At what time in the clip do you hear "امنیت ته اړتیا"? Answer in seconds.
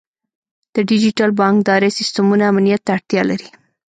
2.51-3.21